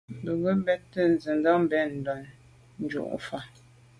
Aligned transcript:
Be 0.21 0.31
ke 0.43 0.51
mbé’te 0.59 1.01
nsindà 1.13 1.51
ben 1.71 1.89
njon 1.97 2.21
lé’njù 2.79 3.03
fa. 3.25 3.39